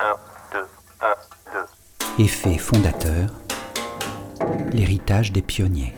[0.00, 0.04] 1,
[0.52, 0.58] 2,
[1.00, 1.06] 1,
[2.18, 2.24] 2.
[2.24, 3.30] Effet fondateur,
[4.72, 5.94] l'héritage des pionniers.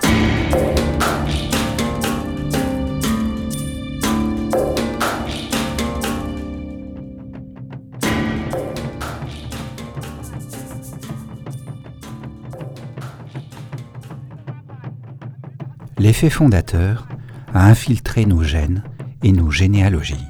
[15.99, 17.07] L'effet fondateur
[17.53, 18.83] a infiltré nos gènes
[19.23, 20.30] et nos généalogies.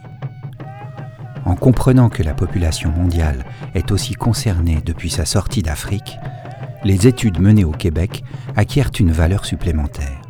[1.61, 6.17] En comprenant que la population mondiale est aussi concernée depuis sa sortie d'Afrique,
[6.85, 8.25] les études menées au Québec
[8.57, 10.23] acquièrent une valeur supplémentaire.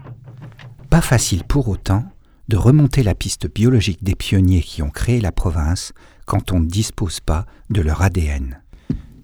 [0.91, 2.03] Pas facile pour autant
[2.49, 5.93] de remonter la piste biologique des pionniers qui ont créé la province
[6.27, 8.61] quand on ne dispose pas de leur ADN.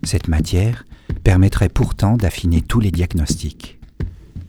[0.04, 0.84] Cette matière
[1.24, 3.80] permettrait pourtant d'affiner tous les diagnostics.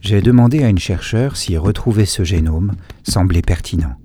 [0.00, 3.96] J'ai demandé à une chercheure si retrouver ce génome semblait pertinent.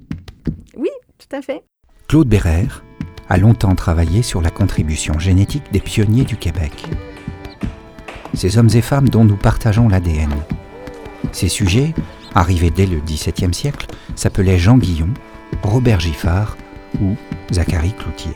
[0.76, 0.90] Oui,
[1.20, 1.64] tout à fait.
[2.08, 2.84] Claude Bérère
[3.30, 6.72] a longtemps travaillé sur la contribution génétique des pionniers du Québec.
[8.34, 10.34] Ces hommes et femmes dont nous partageons l'ADN.
[11.32, 11.94] Ces sujets,
[12.36, 15.14] arrivés dès le XVIIe siècle, s'appelaient Jean Guillon,
[15.62, 16.58] Robert Giffard
[17.02, 17.16] ou
[17.52, 18.36] Zacharie Cloutier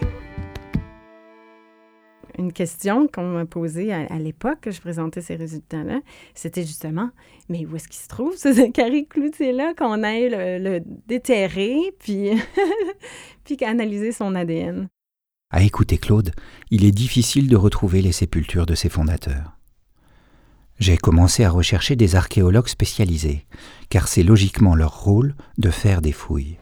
[2.38, 6.00] une question qu'on m'a posée à, l'époque que je présentais ces résultats-là,
[6.36, 7.10] c'était justement,
[7.50, 12.30] mais où est-ce qu'il se trouve ce Zacharie Cloutier-là, qu'on aille le, déterrer, puis,
[13.44, 14.88] puis analyser son ADN?
[15.50, 16.32] À écouter Claude,
[16.72, 19.58] il est difficile de retrouver les sépultures de ses fondateurs.
[20.80, 23.46] J'ai commencé à rechercher des archéologues spécialisés,
[23.90, 26.58] car c'est logiquement leur rôle de faire des fouilles.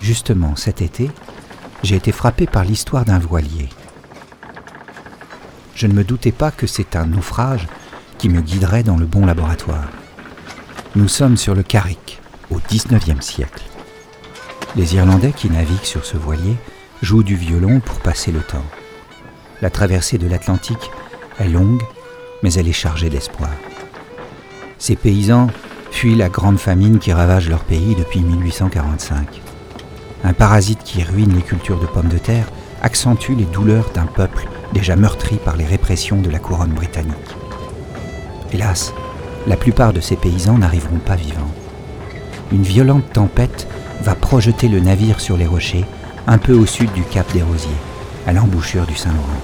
[0.00, 1.10] Justement, cet été,
[1.82, 3.68] j'ai été frappé par l'histoire d'un voilier
[5.74, 7.66] je ne me doutais pas que c'est un naufrage
[8.18, 9.88] qui me guiderait dans le bon laboratoire.
[10.96, 13.64] Nous sommes sur le Carrick, au XIXe siècle.
[14.76, 16.56] Les Irlandais qui naviguent sur ce voilier
[17.02, 18.64] jouent du violon pour passer le temps.
[19.62, 20.90] La traversée de l'Atlantique
[21.38, 21.82] est longue,
[22.42, 23.50] mais elle est chargée d'espoir.
[24.78, 25.48] Ces paysans
[25.90, 29.40] fuient la grande famine qui ravage leur pays depuis 1845.
[30.24, 32.46] Un parasite qui ruine les cultures de pommes de terre
[32.82, 37.14] accentue les douleurs d'un peuple déjà meurtri par les répressions de la couronne britannique.
[38.52, 38.92] Hélas,
[39.46, 41.54] la plupart de ces paysans n'arriveront pas vivants.
[42.52, 43.66] Une violente tempête
[44.02, 45.86] va projeter le navire sur les rochers,
[46.26, 47.70] un peu au sud du cap des Rosiers,
[48.26, 49.42] à l'embouchure du Saint-Laurent.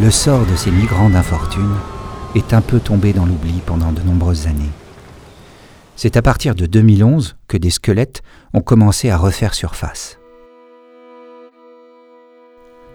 [0.00, 1.74] Le sort de ces migrants d'infortune
[2.34, 4.70] est un peu tombé dans l'oubli pendant de nombreuses années.
[5.96, 8.22] C'est à partir de 2011 que des squelettes
[8.52, 10.18] ont commencé à refaire surface.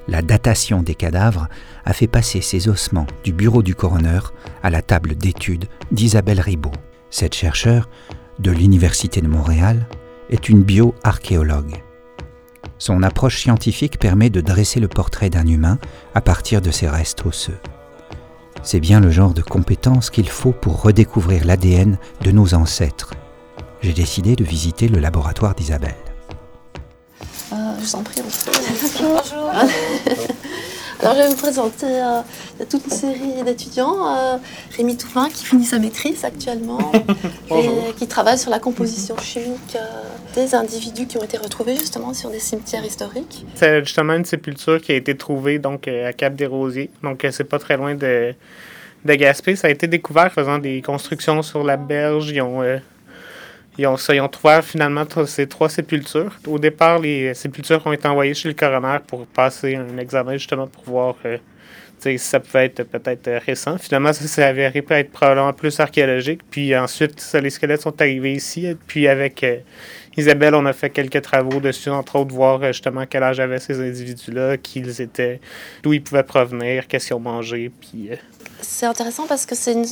[0.07, 1.47] La datation des cadavres
[1.85, 4.19] a fait passer ces ossements du bureau du coroner
[4.63, 6.71] à la table d'études d'Isabelle Ribaud.
[7.09, 7.89] Cette chercheure
[8.39, 9.87] de l'Université de Montréal
[10.29, 11.83] est une bioarchéologue.
[12.79, 15.77] Son approche scientifique permet de dresser le portrait d'un humain
[16.15, 17.59] à partir de ses restes osseux.
[18.61, 23.13] C'est bien le genre de compétences qu'il faut pour redécouvrir l'ADN de nos ancêtres.
[23.81, 25.95] J'ai décidé de visiter le laboratoire d'Isabelle.
[27.53, 28.21] Euh, je vous en prie.
[28.99, 29.51] Bonjour.
[31.01, 32.21] Alors, je vais vous présenter euh,
[32.69, 34.15] toute une série d'étudiants.
[34.15, 34.37] Euh,
[34.75, 36.91] Rémi Toupin, qui finit sa maîtrise actuellement,
[37.51, 39.79] et qui travaille sur la composition chimique euh,
[40.35, 43.45] des individus qui ont été retrouvés justement sur des cimetières historiques.
[43.55, 46.89] C'est justement une sépulture qui a été trouvée donc, à Cap des Rosiers.
[47.01, 48.33] Donc, c'est pas très loin de,
[49.05, 49.55] de Gaspé.
[49.55, 52.29] Ça a été découvert faisant des constructions sur la berge.
[52.29, 52.61] Ils ont
[53.79, 56.37] ils ont, ils ont trouvé finalement ces trois sépultures.
[56.45, 60.67] Au départ, les sépultures ont été envoyées chez le coroner pour passer un examen justement
[60.67, 61.15] pour voir
[62.05, 63.77] euh, ça pouvait être peut-être euh, récent.
[63.77, 66.41] Finalement, ça s'est avéré peut être probablement plus archéologique.
[66.49, 68.67] Puis ensuite, les squelettes sont arrivés ici.
[68.87, 69.57] Puis avec euh,
[70.17, 73.79] Isabelle, on a fait quelques travaux dessus, entre autres, voir justement quel âge avaient ces
[73.79, 75.39] individus-là, qui ils étaient,
[75.83, 77.71] d'où ils pouvaient provenir, qu'est-ce qu'ils ont mangé.
[77.81, 78.09] Puis
[78.61, 79.85] c'est intéressant parce que c'est une,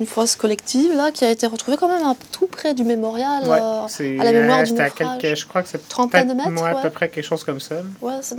[0.00, 4.18] une, fosse collective là, qui a été retrouvée quand même tout près du mémorial, euh,
[4.20, 4.92] à la mémoire du naufrage.
[5.20, 6.50] Quelques, je crois que c'est trentaine de mètres.
[6.50, 7.76] Ouais, à peu près quelque chose comme ça.
[8.00, 8.36] Ouais, c'est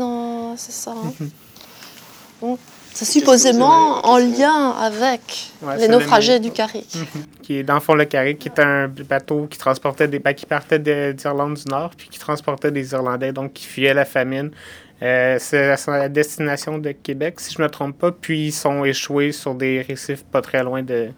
[0.71, 0.91] ça.
[0.91, 1.25] Hein.
[2.93, 6.97] C'est supposément en lien avec les naufragés du Carrick.
[7.41, 10.33] Qui est dans le fond le Carrick, qui était un bateau qui transportait des, ben,
[10.33, 14.51] qui partait d'Irlande du Nord, puis qui transportait des Irlandais, donc qui fuyaient la famine.
[15.01, 18.11] Euh, c'est la destination de Québec, si je ne me trompe pas.
[18.11, 21.09] Puis ils sont échoués sur des récifs pas très loin de,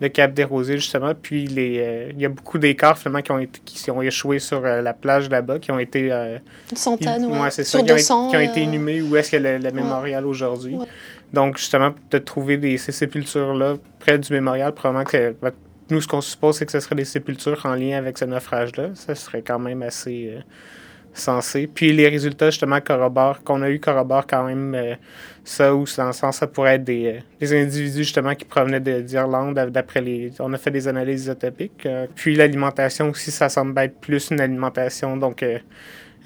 [0.00, 1.12] de Cap des Rosiers, justement.
[1.14, 4.38] Puis les, euh, il y a beaucoup d'écarts, finalement, qui ont, été, qui ont échoué
[4.38, 6.08] sur euh, la plage là-bas, qui ont été.
[6.08, 7.50] Une centaine, ouais.
[7.50, 10.26] c'est ça, qui, ont, qui ont, été inhumés où est-ce qu'il y a le, mémorial
[10.26, 10.76] aujourd'hui.
[11.32, 15.34] Donc, justement, de trouver des, ces sépultures-là près du mémorial, probablement que
[15.90, 18.90] nous, ce qu'on suppose, c'est que ce serait des sépultures en lien avec ce naufrage-là.
[18.94, 20.38] Ça serait quand même assez
[21.14, 21.66] euh.
[21.74, 24.94] Puis les résultats, justement, corroborent, qu'on a eu corroborent quand même euh,
[25.44, 29.54] ça, ou dans le sens, ça pourrait être des, des individus, justement, qui provenaient d'Irlande,
[29.70, 30.32] d'après les...
[30.40, 31.86] On a fait des analyses isotopiques.
[32.14, 35.44] puis l'alimentation aussi, ça semble être plus une alimentation, donc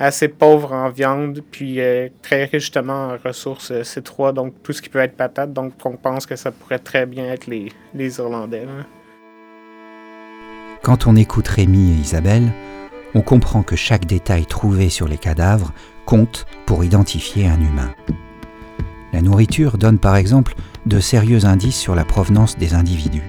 [0.00, 1.80] assez pauvre en viande, puis
[2.22, 5.52] très riche justement en ressources C3, donc tout ce qui peut être patate.
[5.52, 8.66] Donc on pense que ça pourrait très bien être les, les Irlandais.
[10.82, 12.52] Quand on écoute Rémi et Isabelle,
[13.14, 15.72] on comprend que chaque détail trouvé sur les cadavres
[16.06, 17.94] compte pour identifier un humain.
[19.12, 20.54] La nourriture donne par exemple
[20.86, 23.22] de sérieux indices sur la provenance des individus.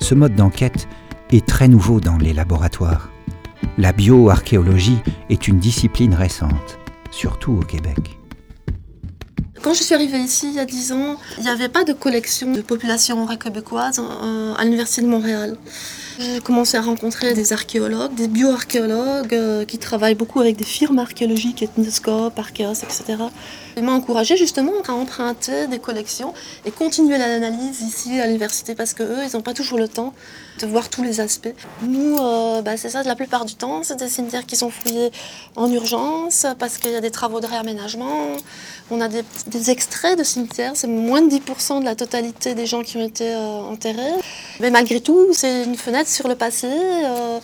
[0.00, 0.88] Ce mode d'enquête
[1.30, 3.10] est très nouveau dans les laboratoires.
[3.78, 4.98] La bioarchéologie
[5.28, 6.78] est une discipline récente,
[7.10, 8.18] surtout au Québec.
[9.62, 11.92] Quand je suis arrivée ici il y a 10 ans, il n'y avait pas de
[11.92, 14.00] collection de population québécoise
[14.56, 15.56] à l'Université de Montréal.
[16.20, 20.98] J'ai commencé à rencontrer des archéologues, des bioarchéologues euh, qui travaillent beaucoup avec des firmes
[20.98, 23.16] archéologiques, Ethnoscope, Archeos, etc.
[23.78, 26.34] Ils m'ont encouragé justement à emprunter des collections
[26.66, 30.12] et continuer l'analyse ici à l'université parce qu'eux, ils n'ont pas toujours le temps
[30.60, 31.54] de voir tous les aspects.
[31.82, 35.10] Nous, euh, bah, c'est ça, la plupart du temps, c'est des cimetières qui sont fouillés
[35.56, 38.36] en urgence parce qu'il y a des travaux de réaménagement.
[38.90, 42.82] On a des, extraits de cimetières, c'est moins de 10% de la totalité des gens
[42.82, 44.14] qui ont été euh, enterrés.
[44.60, 47.38] Mais malgré tout, c'est une fenêtre sur le passé, euh,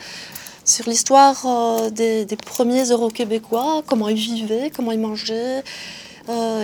[0.64, 5.62] sur l'histoire des, premiers Euro-Québécois, comment ils vivaient, comment ils mangeaient,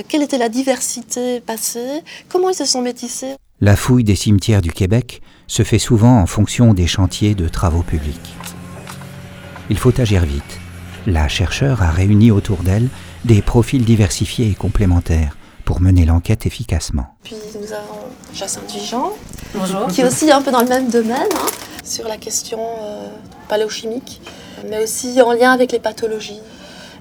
[0.09, 3.37] quelle était la diversité passée, comment ils se sont métissés.
[3.61, 5.23] La fouille des cimetières du Québec
[5.53, 8.35] se fait souvent en fonction des chantiers de travaux publics.
[9.69, 10.43] Il faut agir vite.
[11.07, 12.89] La chercheure a réuni autour d'elle
[13.27, 17.05] des profils diversifiés et complémentaires pour mener l'enquête efficacement.
[17.23, 18.01] Puis nous avons
[18.33, 19.13] Jacinthe Vigeant,
[19.91, 21.51] qui est aussi un peu dans le même domaine, hein,
[21.85, 23.09] sur la question euh,
[23.51, 24.23] paléochimique,
[24.71, 26.41] mais aussi en lien avec les pathologies.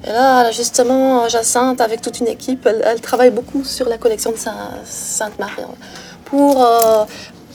[0.04, 4.38] Et là, justement, Jacinthe, avec toute une équipe, elle, travaille beaucoup sur la collection de
[4.84, 5.64] Sainte-Marie
[6.26, 7.06] pour euh,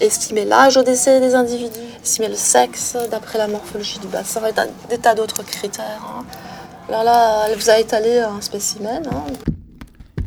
[0.01, 4.53] estimer l'âge au décès des individus, estimer le sexe d'après la morphologie du bassin et
[4.91, 6.03] des tas d'autres critères.
[6.03, 6.25] Hein.
[6.89, 9.03] Alors là, elle vous a étalé un spécimen.
[9.11, 9.25] Hein.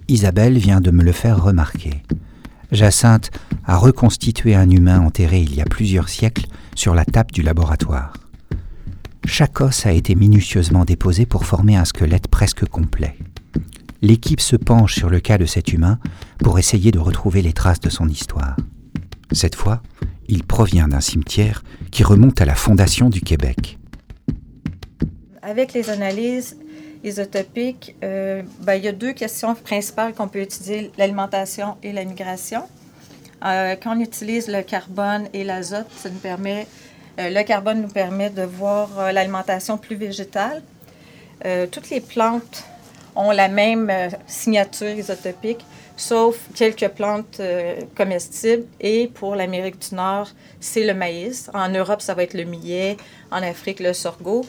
[0.07, 2.04] Isabelle vient de me le faire remarquer.
[2.71, 3.31] Jacinthe
[3.66, 8.13] a reconstitué un humain enterré il y a plusieurs siècles sur la table du laboratoire.
[9.25, 13.16] Chaque os a été minutieusement déposé pour former un squelette presque complet.
[14.01, 16.00] L'équipe se penche sur le cas de cet humain
[16.39, 18.56] pour essayer de retrouver les traces de son histoire.
[19.31, 19.81] Cette fois,
[20.28, 23.78] il provient d'un cimetière qui remonte à la fondation du Québec.
[25.42, 26.58] Avec les analyses,
[27.04, 32.04] isotopique, euh, ben, il y a deux questions principales qu'on peut utiliser, l'alimentation et la
[32.06, 32.64] migration.
[33.46, 36.68] Euh, quand on utilise le carbone et l'azote, ça nous permet,
[37.20, 40.62] euh, le carbone nous permet de voir l'alimentation plus végétale.
[41.72, 42.66] toutes les plantes
[43.15, 43.91] ont la même
[44.27, 45.65] signature isotopique,
[45.97, 47.41] sauf quelques plantes
[47.95, 48.65] comestibles.
[48.79, 50.29] Et pour l'Amérique du Nord,
[50.59, 51.50] c'est le maïs.
[51.53, 52.97] En Europe, ça va être le millet.
[53.31, 54.45] En Afrique, le sorgho,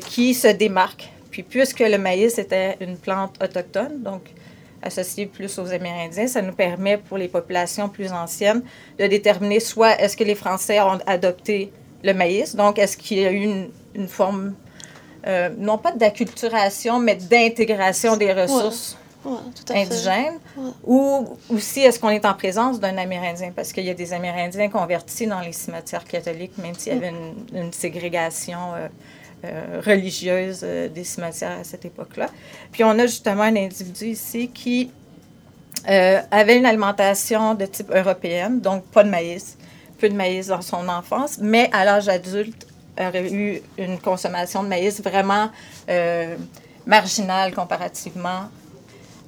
[0.00, 4.22] qui se démarquent puis puisque le maïs était une plante autochtone, donc
[4.82, 8.62] associée plus aux Amérindiens, ça nous permet pour les populations plus anciennes
[8.98, 11.72] de déterminer soit est-ce que les Français ont adopté
[12.04, 14.54] le maïs, donc est-ce qu'il y a eu une, forme,
[15.26, 18.96] euh, non pas d'acculturation, mais d'intégration des ressources.
[19.70, 20.38] indigènes,
[20.84, 24.68] ou aussi est-ce qu'on est en présence d'un Amérindien, parce qu'il y a des Amérindiens
[24.68, 27.12] convertis dans les cimetières catholiques, même s'il y avait
[27.52, 28.88] une, ségrégation euh,
[29.44, 32.28] euh, religieuse euh, des cimetières à cette époque-là.
[32.72, 34.90] Puis on a justement un individu ici qui
[35.84, 39.56] avait une alimentation de type européenne, donc pas de maïs,
[39.98, 42.67] peu de maïs dans son enfance, mais à l'âge adulte
[43.06, 45.50] aurait eu une consommation de maïs vraiment
[46.86, 48.48] marginale comparativement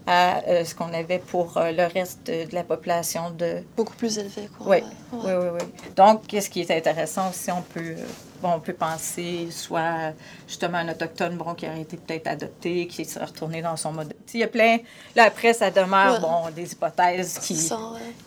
[0.06, 3.62] à ce qu'on avait pour le reste de, la population de...
[3.76, 4.66] Beaucoup plus élevé, quoi.
[4.68, 5.66] Oui, oui, oui, oui.
[5.94, 7.94] Donc, qu'est-ce qui est intéressant aussi, on peut
[8.40, 10.12] bon, on peut penser soit
[10.46, 14.14] justement un autochtone bon, qui aurait été peut-être adopté, qui serait retourné dans son mode.
[14.32, 14.78] Il y a plein.
[15.14, 17.70] Là, après, ça demeure bon, des hypothèses qui,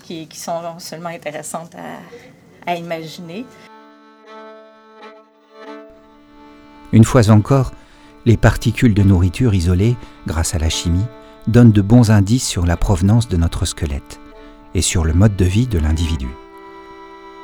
[0.04, 3.46] qui, qui, sont seulement intéressantes à, à imaginer.
[6.94, 7.74] Une fois encore,
[8.26, 11.06] les particules de nourriture isolées, grâce à la chimie,
[11.48, 14.22] donnent de bons indices sur la provenance de notre squelette
[14.74, 16.30] et sur le mode de vie de l'individu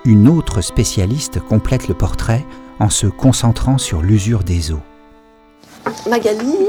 [0.05, 2.45] une autre spécialiste complète le portrait
[2.79, 4.81] en se concentrant sur l'usure des eaux.
[6.07, 6.67] Magali,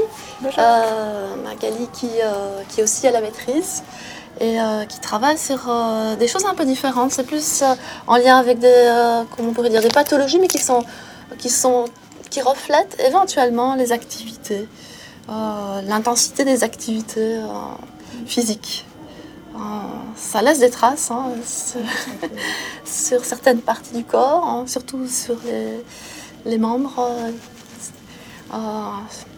[0.57, 3.83] euh, Magali qui, euh, qui est aussi à la maîtrise
[4.39, 4.57] et
[4.87, 5.69] qui travaille sur
[6.17, 7.11] des choses un peu différentes.
[7.11, 7.63] C'est plus
[8.07, 10.83] en lien avec des, comment on pourrait dire, des pathologies, mais qui sont,
[11.37, 11.85] qui sont,
[12.31, 14.67] qui reflètent éventuellement les activités,
[15.27, 17.37] l'intensité des activités
[18.25, 18.85] physiques.
[20.15, 21.25] ça laisse des traces hein,
[22.85, 25.83] sur, certaines parties du corps, hein, surtout sur les,
[26.49, 27.11] les membres
[28.53, 28.57] euh,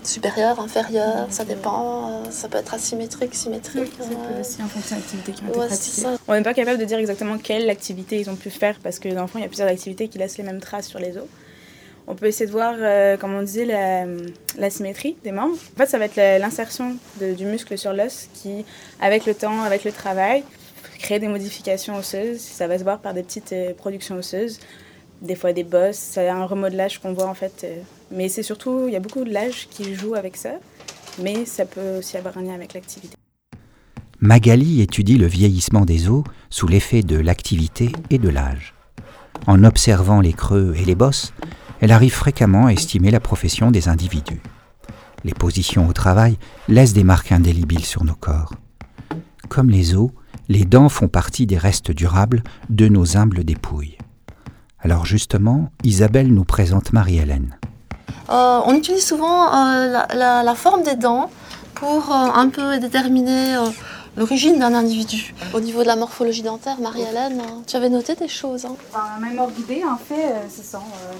[0.01, 2.09] supérieur, inférieur, ça dépend.
[2.09, 3.91] Euh, ça peut être asymétrique, symétrique.
[3.99, 6.07] ça peut aussi en fonction de l'activité qui ont été pratiquées.
[6.27, 9.09] On n'est pas capable de dire exactement quelle activité ils ont pu faire parce que
[9.09, 11.17] dans le fond, il y a plusieurs activités qui laissent les mêmes traces sur les
[11.17, 11.25] os.
[12.07, 15.55] On peut essayer de voir, euh, comme on disait, la, symétrie des membres.
[15.55, 18.65] En fait, ça va être l'insertion du muscle sur l'os qui,
[18.99, 20.43] avec le temps, avec le travail,
[20.99, 22.39] crée des modifications osseuses.
[22.39, 24.59] Ça va se voir par des petites productions osseuses
[25.23, 25.97] des fois des bosses.
[25.97, 27.61] C'est un remodelage qu'on voit en fait.
[27.63, 27.81] Euh,
[28.11, 30.51] mais c'est surtout, il y a beaucoup de l'âge qui joue avec ça,
[31.21, 33.15] mais ça peut aussi avoir un lien avec l'activité.
[34.19, 38.75] Magali étudie le vieillissement des os sous l'effet de l'activité et de l'âge.
[39.47, 41.33] En observant les creux et les bosses,
[41.83, 44.41] elle arrive fréquemment à estimer la profession des individus.
[45.25, 46.37] Les positions au travail
[46.69, 48.53] laissent des marques indélébiles sur nos corps.
[49.49, 50.09] Comme les os,
[50.47, 53.97] les dents font partie des restes durables de nos humbles dépouilles.
[54.79, 57.57] Alors justement, Isabelle nous présente Marie-Hélène.
[58.29, 61.29] Euh, on utilise souvent euh, la, forme des dents
[61.75, 63.57] pour euh, un peu déterminer
[64.17, 65.33] l'origine d'un individu.
[65.53, 68.65] Au niveau de la morphologie dentaire, Marie-Hélène, tu avais noté des choses.
[68.65, 68.75] Hein?
[68.93, 70.77] Dans la même ordre d'idée, en fait, ce sont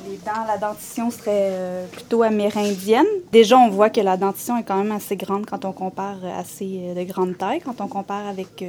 [0.10, 3.06] les dents, la dentition serait plutôt amérindienne.
[3.32, 6.94] Déjà, on voit que la dentition est quand même assez grande quand on compare assez
[6.96, 8.64] de grande taille, quand on compare avec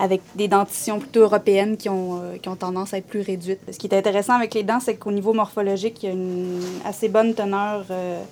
[0.00, 3.60] avec des dentitions plutôt européennes qui ont, euh, qui ont tendance à être plus réduites.
[3.70, 6.62] Ce qui est intéressant avec les dents, c'est qu'au niveau morphologique, il y a une
[6.86, 8.22] assez bonne teneur euh,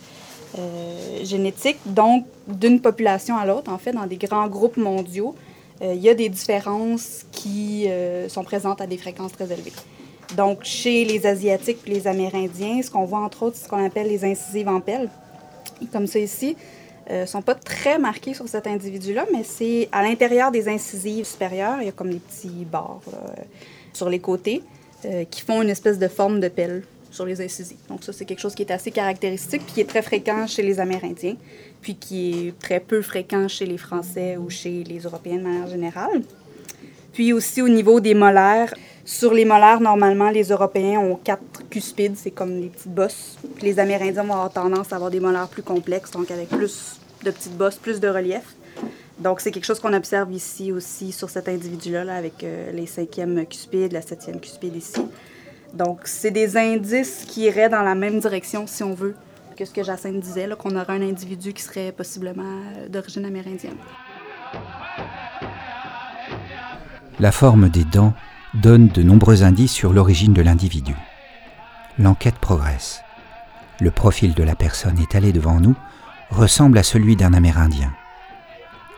[0.57, 1.79] euh, génétique.
[1.87, 5.35] Donc, d'une population à l'autre, en fait, dans des grands groupes mondiaux,
[5.81, 7.87] il y a des différences qui
[8.27, 9.73] sont présentes à des fréquences très élevées.
[10.37, 13.85] Donc, chez les Asiatiques et les Amérindiens, ce qu'on voit entre autres, c'est ce qu'on
[13.85, 15.09] appelle les incisives en pelle,
[15.93, 16.57] comme ça ici
[17.09, 21.25] ne euh, sont pas très marqués sur cet individu-là, mais c'est à l'intérieur des incisives
[21.25, 23.01] supérieures, il y a comme des petits bords
[23.93, 24.63] sur les côtés
[25.05, 26.83] euh, qui font une espèce de forme de pelle
[27.19, 27.83] sur les incisives.
[27.89, 30.63] Donc ça, c'est quelque chose qui est assez caractéristique, puis qui est très fréquent chez
[30.63, 31.37] les Amérindiens,
[31.83, 35.67] puis qui est très peu fréquent chez les Français ou chez les Européens de manière
[35.67, 36.23] générale.
[37.13, 38.73] Puis aussi au niveau des molaires,
[39.05, 43.37] sur les molaires, normalement, les Européens ont quatre cuspides, c'est comme des petites bosses.
[43.57, 47.01] Puis les Amérindiens vont avoir tendance à avoir des molaires plus complexes, donc avec plus
[47.25, 48.47] de petites bosses, plus de relief.
[49.19, 53.45] Donc, c'est quelque chose qu'on observe ici aussi sur cet individu-là, avec euh, les cinquièmes
[53.47, 55.01] cuspides, la septième cuspide ici.
[55.75, 59.15] Donc, c'est des indices qui iraient dans la même direction, si on veut,
[59.57, 63.77] que ce que Jacinthe disait, qu'on aurait un individu qui serait possiblement euh, d'origine amérindienne.
[67.21, 68.15] La forme des dents
[68.55, 70.95] donne de nombreux indices sur l'origine de l'individu.
[71.99, 73.03] L'enquête progresse.
[73.81, 75.75] Le profil de la personne étalé devant nous
[76.31, 77.93] ressemble à celui d'un Amérindien.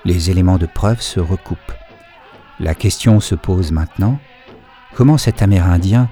[0.04, 1.72] Les éléments de preuve se recoupent.
[2.58, 4.18] La question se pose maintenant,
[4.94, 6.08] comment cet Amérindien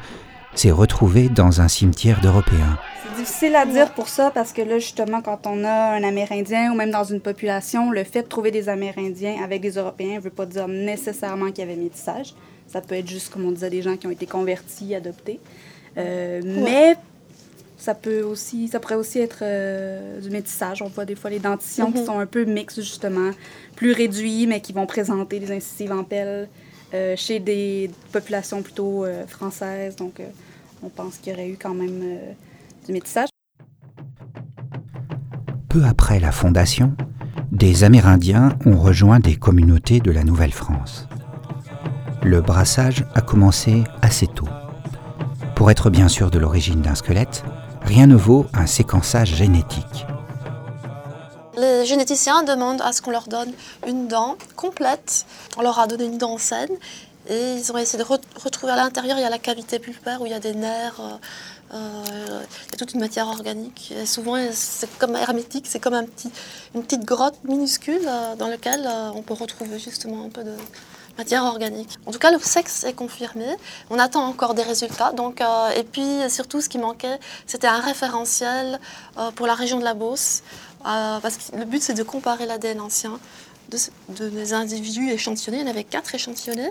[0.59, 4.81] s'est retrouvé dans un cimetière d'Européens C'est difficile à dire pour ça parce que là,
[4.81, 8.51] justement, quand on a un Amérindien ou même dans une population, le fait de trouver
[8.51, 12.35] des Amérindiens avec des Européens ne veut pas dire nécessairement qu'il y avait métissage.
[12.67, 15.39] Ça peut être juste, comme on disait, des gens qui ont été convertis, adoptés.
[15.97, 16.97] Euh, mais
[17.77, 20.83] ça peut aussi, ça pourrait aussi être euh, du métissage.
[20.83, 22.07] On voit des fois les dentitions qui mhm.
[22.07, 23.31] sont un peu mixtes, justement,
[23.77, 26.49] plus réduits, mais qui vont présenter des incisives en pelle
[26.95, 29.95] euh, chez des populations plutôt euh, françaises.
[29.95, 30.21] Donc,
[30.83, 32.19] on pense qu'il y aurait eu quand même
[32.87, 33.29] du métissage.
[35.69, 36.97] Peu après la fondation,
[37.53, 41.09] des Amérindiens ont rejoint des communautés de la Nouvelle-France.
[42.23, 44.49] Le brassage a commencé assez tôt.
[45.55, 47.45] Pour être bien sûr de l'origine d'un squelette,
[47.83, 50.07] rien ne vaut un séquençage génétique.
[51.57, 53.51] Les généticiens demandent à ce qu'on leur donne
[53.87, 55.27] une dent complète.
[55.57, 56.71] On leur a donné une dent saine
[57.29, 60.27] et ils ont essayé de retrouver à l'intérieur, il y a la cavité pulpaire où
[60.27, 63.93] il y a des nerfs, euh, euh, il y a toute une matière organique.
[63.93, 69.21] Et souvent, c'est comme hermétique, c'est comme une petite grotte minuscule euh, dans laquelle on
[69.21, 70.55] peut retrouver justement un peu de,
[71.19, 71.99] matière organique.
[72.07, 73.45] En tout cas, le sexe est confirmé.
[73.91, 75.13] On attend encore des résultats.
[75.13, 75.43] Donc,
[75.77, 78.79] et puis, surtout, ce qui manquait, c'était un référentiel
[79.35, 80.45] pour la région de la Beauce.
[80.85, 83.19] Parce que le but, c'est de comparer l'ADN ancien
[83.71, 85.61] de, des individus échantillonnés.
[85.61, 86.71] Il y en avait quatre échantillonnés,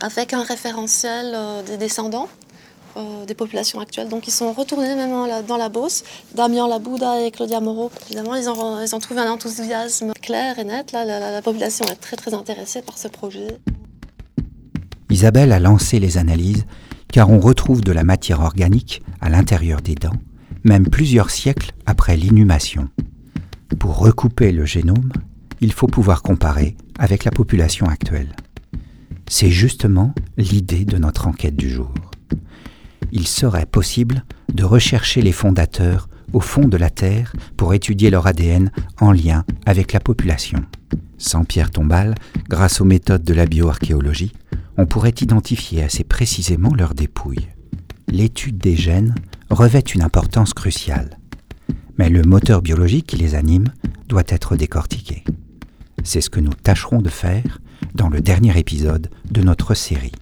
[0.00, 1.36] avec un référentiel
[1.66, 2.28] des descendants
[2.98, 4.08] euh, des populations actuelles.
[4.08, 5.12] Donc ils sont retournés même
[5.46, 6.02] dans la Beauce.
[6.34, 10.90] Damien Labouda et Claudia Moreau, évidemment, ils ont, ils trouvé un enthousiasme clair et net.
[10.90, 13.58] La, la population est très très intéressée par ce projet.
[15.10, 16.64] Isabelle a lancé les analyses
[17.12, 20.18] car on retrouve de la matière organique à l'intérieur des dents,
[20.64, 22.88] même plusieurs siècles après l'inhumation.
[23.78, 25.12] Pour recouper le génome,
[25.60, 28.34] il faut pouvoir comparer avec la population actuelle.
[29.28, 31.92] C'est justement l'idée de notre enquête du jour.
[33.12, 38.26] Il serait possible de rechercher les fondateurs au fond de la Terre pour étudier leur
[38.26, 38.70] ADN
[39.00, 40.60] en lien avec la population.
[41.18, 42.14] Sans Pierre Tombal,
[42.48, 44.32] grâce aux méthodes de la bioarchéologie,
[44.76, 47.48] on pourrait identifier assez précisément leur dépouille.
[48.08, 49.14] L'étude des gènes
[49.50, 51.18] revêt une importance cruciale.
[51.98, 53.68] Mais le moteur biologique qui les anime
[54.08, 55.24] doit être décortiqué.
[56.04, 57.60] C'est ce que nous tâcherons de faire
[57.98, 60.12] dans le dernier épisode de notre série.